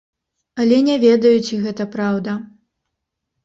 [0.63, 2.31] Але не ведаю, ці гэта праўда.